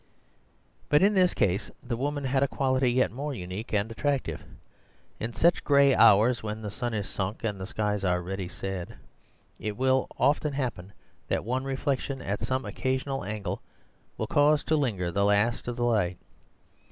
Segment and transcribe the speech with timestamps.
[0.89, 4.43] But in this case the woman had a quality yet more unique and attractive.
[5.19, 8.95] In such gray hours, when the sun is sunk and the skies are already sad,
[9.59, 10.91] it will often happen
[11.27, 13.61] that one reflection at some occasional angle
[14.17, 16.17] will cause to linger the last of the light.